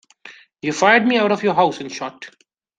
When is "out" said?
1.19-1.31